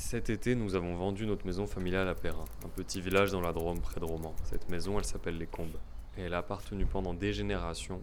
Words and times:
Cet 0.00 0.28
été, 0.28 0.56
nous 0.56 0.74
avons 0.74 0.96
vendu 0.96 1.24
notre 1.24 1.46
maison 1.46 1.68
familiale 1.68 2.08
à 2.08 2.16
Perrin, 2.16 2.46
un 2.64 2.68
petit 2.68 3.00
village 3.00 3.30
dans 3.30 3.42
la 3.42 3.52
Drôme 3.52 3.80
près 3.80 4.00
de 4.00 4.04
Romans. 4.04 4.34
Cette 4.44 4.68
maison, 4.68 4.98
elle 4.98 5.04
s'appelle 5.04 5.38
Les 5.38 5.46
Combes. 5.46 5.76
Et 6.16 6.22
elle 6.22 6.34
a 6.34 6.38
appartenu 6.38 6.84
pendant 6.84 7.14
des 7.14 7.32
générations 7.32 8.00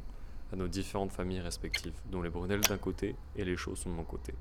à 0.54 0.56
nos 0.56 0.70
différentes 0.70 1.12
familles 1.12 1.42
respectives, 1.42 2.00
dont 2.10 2.22
les 2.22 2.30
Brunel 2.30 2.62
d'un 2.62 2.78
côté 2.78 3.16
et 3.36 3.44
les 3.44 3.58
Chaux 3.58 3.76
sont 3.76 3.90
de 3.90 3.96
mon 3.96 4.06
côté. 4.06 4.34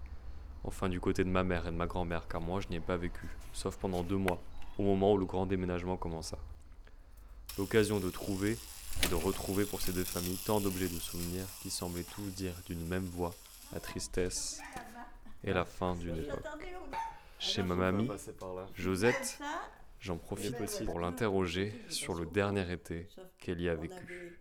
Enfin, 0.63 0.89
du 0.89 1.01
côté 1.01 1.25
de 1.25 1.31
ma 1.31 1.43
mère 1.43 1.67
et 1.67 1.73
de 1.73 1.77
ma 1.77 1.87
grand-mère, 1.87 2.29
car 2.29 2.41
moi, 2.41 2.61
je 2.61 2.69
n'y 2.69 2.77
ai 2.77 2.81
pas 2.81 2.99
vécu, 2.99 3.27
sauf 3.53 3.77
pendant 3.79 4.05
deux 4.05 4.19
mois, 4.19 4.41
au 4.79 4.83
moment 4.83 5.15
où 5.15 5.19
le 5.19 5.25
grand 5.25 5.47
déménagement 5.47 5.97
commença. 5.97 6.39
L'occasion 7.59 7.99
de 7.99 8.11
trouver 8.11 8.59
et 9.03 9.09
de 9.09 9.15
retrouver 9.15 9.65
pour 9.65 9.81
ces 9.81 9.93
deux 9.93 10.05
familles 10.05 10.39
tant 10.45 10.61
d'objets 10.61 10.89
de 10.89 11.01
souvenirs 11.01 11.47
qui 11.63 11.71
semblaient 11.71 12.05
tous 12.05 12.31
dire 12.31 12.55
d'une 12.67 12.87
même 12.87 13.07
voix 13.07 13.35
la 13.73 13.81
tristesse 13.81 14.61
et 15.43 15.53
la 15.53 15.65
fin 15.65 15.97
d'une 15.97 16.19
époque. 16.19 16.45
Chez 17.39 17.63
ma 17.63 17.75
mamie, 17.75 18.09
Josette, 18.75 19.39
j'en 20.01 20.17
profite 20.17 20.61
aussi 20.61 20.85
pour 20.85 21.01
l'interroger 21.01 21.73
sur 21.89 22.15
le 22.15 22.27
dernier 22.27 22.71
été 22.73 23.09
qu'elle 23.39 23.61
y 23.61 23.69
a 23.69 23.75
vécu. 23.75 24.41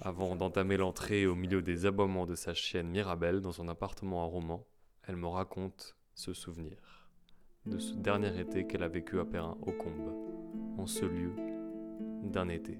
Avant 0.00 0.34
d'entamer 0.34 0.76
l'entrée 0.76 1.26
au 1.26 1.34
milieu 1.34 1.62
des 1.62 1.86
aboiements 1.86 2.26
de 2.26 2.34
sa 2.34 2.54
chienne 2.54 2.88
Mirabelle 2.88 3.40
dans 3.40 3.52
son 3.52 3.68
appartement 3.68 4.22
à 4.22 4.26
Romans, 4.26 4.66
elle 5.06 5.16
me 5.16 5.28
raconte 5.28 5.96
ce 6.14 6.32
souvenir 6.32 6.76
de 7.66 7.78
ce 7.78 7.94
dernier 7.94 8.38
été 8.40 8.66
qu'elle 8.66 8.82
a 8.82 8.88
vécu 8.88 9.20
à 9.20 9.24
Perrin, 9.24 9.56
aux 9.62 9.72
Combes, 9.72 10.14
en 10.78 10.86
ce 10.86 11.04
lieu 11.04 11.32
d'un 12.24 12.48
été. 12.48 12.78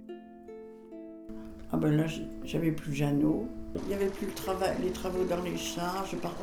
Ah 1.73 1.77
ben 1.77 1.97
là, 1.97 2.07
j'avais 2.45 2.73
plus 2.73 2.95
Jeannot. 2.95 3.49
Il 3.77 3.83
n'y 3.89 3.95
avait 3.95 4.09
plus 4.09 4.27
le 4.27 4.33
travail, 4.33 4.75
les 4.83 4.91
travaux 4.91 5.25
dans 5.25 5.43
les 5.43 5.57
champs. 5.57 6.05
Je 6.11 6.17
par 6.17 6.35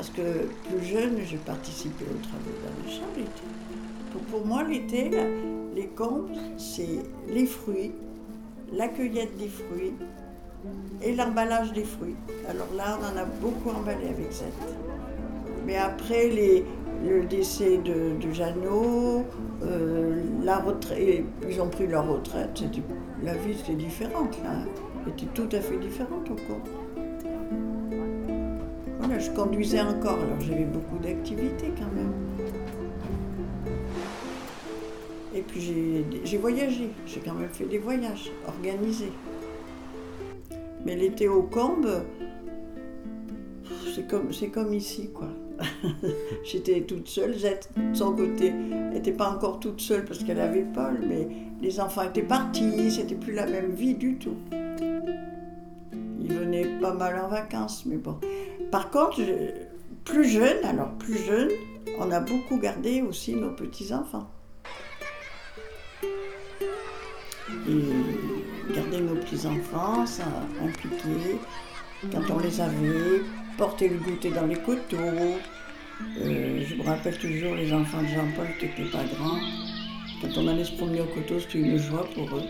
parce 0.00 0.12
que 0.12 0.46
plus 0.70 0.82
jeune, 0.82 1.18
j'ai 1.26 1.36
participé 1.36 2.06
aux 2.06 2.26
travaux 2.26 2.56
dans 2.64 2.86
les 2.86 2.90
champs 2.90 3.02
l'été. 3.14 4.22
Pour, 4.30 4.46
moi, 4.46 4.62
l'été, 4.62 5.10
les 5.76 5.88
combes, 5.88 6.30
c'est 6.56 7.00
les 7.28 7.44
fruits, 7.44 7.92
la 8.72 8.88
cueillette 8.88 9.36
des 9.36 9.48
fruits 9.48 9.92
et 11.02 11.14
l'emballage 11.14 11.74
des 11.74 11.84
fruits. 11.84 12.16
Alors 12.48 12.68
là, 12.78 12.98
on 12.98 13.14
en 13.14 13.20
a 13.20 13.26
beaucoup 13.26 13.68
emballé 13.68 14.08
avec 14.08 14.32
cette. 14.32 14.54
Mais 15.66 15.76
après, 15.76 16.30
le 17.04 17.26
décès 17.26 17.76
de, 17.76 18.16
de 18.18 18.32
Jeannot, 18.32 19.26
euh, 19.62 20.22
la 20.42 20.60
retraite, 20.60 21.24
ils 21.46 21.60
ont 21.60 21.68
pris 21.68 21.86
leur 21.86 22.08
retraite, 22.08 22.64
la 23.22 23.34
vie 23.34 23.52
était 23.52 23.74
différente 23.74 24.34
là, 24.42 24.64
était 25.06 25.30
tout 25.34 25.54
à 25.54 25.60
fait 25.60 25.76
différente 25.76 26.30
encore. 26.30 26.62
Je 29.18 29.30
conduisais 29.30 29.80
encore, 29.80 30.18
alors 30.18 30.40
j'avais 30.40 30.64
beaucoup 30.64 30.98
d'activités 30.98 31.72
quand 31.76 31.92
même. 31.94 32.12
Et 35.34 35.42
puis 35.42 35.60
j'ai 36.24 36.38
voyagé, 36.38 36.90
j'ai 37.06 37.20
quand 37.20 37.34
même 37.34 37.48
fait 37.50 37.64
des 37.64 37.78
voyages 37.78 38.30
organisés. 38.46 39.12
Mais 40.84 40.96
l'été 40.96 41.28
au 41.28 41.42
Combes, 41.42 42.02
c'est 43.94 44.06
comme, 44.08 44.30
comme 44.52 44.74
ici 44.74 45.10
quoi. 45.12 45.28
J'étais 46.44 46.80
toute 46.82 47.08
seule, 47.08 47.34
Zette, 47.38 47.70
de 47.76 47.94
son 47.94 48.12
côté, 48.14 48.52
n'était 48.52 49.12
pas 49.12 49.30
encore 49.30 49.60
toute 49.60 49.80
seule 49.80 50.04
parce 50.04 50.24
qu'elle 50.24 50.40
avait 50.40 50.64
Paul, 50.74 51.00
mais 51.06 51.28
les 51.60 51.80
enfants 51.80 52.02
étaient 52.02 52.22
partis, 52.22 52.90
c'était 52.90 53.14
plus 53.14 53.34
la 53.34 53.46
même 53.46 53.72
vie 53.72 53.94
du 53.94 54.16
tout. 54.16 54.36
Ils 56.20 56.32
venaient 56.32 56.78
pas 56.80 56.94
mal 56.94 57.18
en 57.18 57.28
vacances, 57.28 57.84
mais 57.86 57.96
bon. 57.96 58.16
Par 58.70 58.90
contre, 58.90 59.20
plus 60.04 60.28
jeune, 60.28 60.64
alors 60.64 60.92
plus 60.98 61.18
jeune, 61.18 61.50
on 61.98 62.10
a 62.10 62.20
beaucoup 62.20 62.58
gardé 62.58 63.02
aussi 63.02 63.34
nos 63.34 63.50
petits-enfants. 63.50 64.30
Et 67.68 68.74
garder 68.74 69.00
nos 69.00 69.16
petits-enfants, 69.16 70.06
ça 70.06 70.24
impliquait, 70.62 71.36
quand 72.12 72.30
on 72.30 72.38
les 72.38 72.60
avait, 72.60 73.22
porter 73.58 73.88
le 73.88 73.98
goûter 73.98 74.30
dans 74.30 74.46
les 74.46 74.56
coteaux. 74.56 74.96
Euh, 74.96 76.64
je 76.66 76.74
me 76.76 76.82
rappelle 76.84 77.18
toujours 77.18 77.54
les 77.54 77.72
enfants 77.72 78.02
de 78.02 78.06
Jean-Paul 78.06 78.46
qui 78.58 78.66
n'étaient 78.66 78.90
pas 78.90 79.04
grands. 79.04 79.38
Quand 80.22 80.38
on 80.38 80.48
allait 80.48 80.64
se 80.64 80.72
promener 80.76 81.00
au 81.00 81.06
coteau, 81.06 81.40
c'était 81.40 81.58
une 81.58 81.76
joie 81.76 82.06
pour 82.14 82.36
eux. 82.36 82.44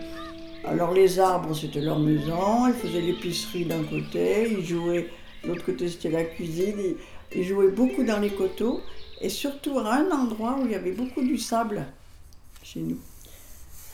Alors 0.65 0.93
les 0.93 1.19
arbres, 1.19 1.55
c'était 1.55 1.81
leur 1.81 1.99
maison, 1.99 2.69
ils 2.69 2.75
faisaient 2.75 3.01
l'épicerie 3.01 3.65
d'un 3.65 3.83
côté, 3.83 4.57
ils 4.59 4.65
jouaient, 4.65 5.09
l'autre 5.45 5.65
côté 5.65 5.89
c'était 5.89 6.11
la 6.11 6.25
cuisine, 6.25 6.97
ils, 7.35 7.45
jouaient 7.45 7.71
beaucoup 7.71 8.03
dans 8.03 8.19
les 8.19 8.31
coteaux, 8.31 8.81
et 9.21 9.29
surtout 9.29 9.79
à 9.79 9.95
un 9.95 10.11
endroit 10.11 10.57
où 10.61 10.67
il 10.67 10.73
y 10.73 10.75
avait 10.75 10.93
beaucoup 10.93 11.23
du 11.23 11.39
sable 11.39 11.87
chez 12.63 12.81
nous. 12.81 12.99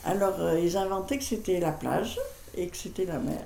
Alors 0.05 0.39
euh, 0.39 0.59
ils 0.59 0.77
inventaient 0.77 1.17
que 1.17 1.23
c'était 1.23 1.59
la 1.59 1.71
plage 1.71 2.19
et 2.55 2.67
que 2.67 2.77
c'était 2.77 3.05
la 3.05 3.19
mer. 3.19 3.45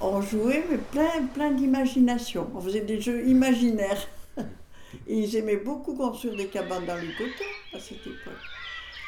On, 0.00 0.20
jouait, 0.20 0.64
mais 0.70 0.78
plein, 0.78 1.26
plein 1.34 1.52
d'imagination. 1.52 2.50
On 2.54 2.60
faisait 2.60 2.82
des 2.82 3.00
jeux 3.00 3.26
imaginaires. 3.26 4.06
Ils 5.06 5.36
aimaient 5.36 5.56
beaucoup 5.56 5.94
construire 5.94 6.36
des 6.36 6.46
cabanes 6.46 6.86
dans 6.86 6.96
les 6.96 7.12
coteaux 7.14 7.50
à 7.74 7.80
cette 7.80 8.06
époque. 8.06 8.34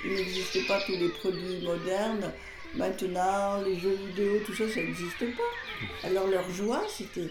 Il 0.04 0.12
n'existait 0.12 0.64
pas 0.66 0.80
tous 0.86 0.92
les 0.92 1.08
produits 1.08 1.64
modernes. 1.64 2.32
Maintenant, 2.74 3.60
les 3.64 3.76
jeux 3.78 3.94
vidéo, 3.94 4.40
tout 4.46 4.54
ça, 4.54 4.68
ça 4.68 4.80
n'existait 4.80 5.32
pas. 5.32 6.06
Alors 6.06 6.26
leur 6.26 6.48
joie, 6.50 6.82
c'était, 6.88 7.30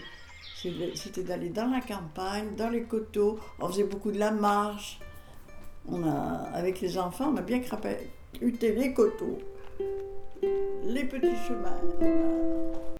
c'était 0.94 1.22
d'aller 1.22 1.48
dans 1.48 1.70
la 1.70 1.80
campagne, 1.80 2.54
dans 2.56 2.70
les 2.70 2.82
coteaux. 2.82 3.38
On 3.60 3.68
faisait 3.68 3.84
beaucoup 3.84 4.10
de 4.10 4.18
la 4.18 4.30
marche. 4.30 4.98
On 5.90 6.02
a, 6.06 6.50
avec 6.52 6.80
les 6.80 6.98
enfants, 6.98 7.32
on 7.32 7.36
a 7.38 7.42
bien 7.42 7.60
crapé, 7.60 8.10
les 8.42 8.92
coteaux, 8.92 9.38
les 10.84 11.04
petits 11.04 11.36
chemins. 11.46 12.97